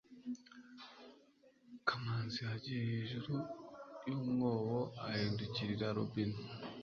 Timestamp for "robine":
5.97-6.39